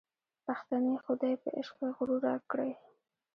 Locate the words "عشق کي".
1.59-1.87